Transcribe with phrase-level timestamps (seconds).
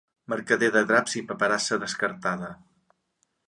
[0.31, 2.53] Mercader de draps i paperassa descartada.